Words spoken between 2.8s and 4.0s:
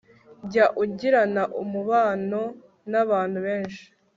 n'abantu benshi